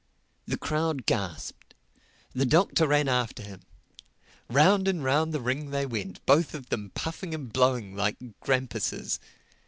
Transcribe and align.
The 0.47 0.57
crowd 0.57 1.05
gasped. 1.05 1.75
The 2.33 2.47
Doctor 2.47 2.87
ran 2.87 3.07
after 3.07 3.43
him. 3.43 3.61
Round 4.49 4.87
and 4.87 5.03
round 5.03 5.31
the 5.31 5.39
ring 5.41 5.69
they 5.69 5.85
went, 5.85 6.25
both 6.25 6.55
of 6.55 6.69
them 6.69 6.89
puffing 6.95 7.35
and 7.35 7.53
blowing 7.53 7.95
like 7.95 8.17
grampuses. 8.39 9.19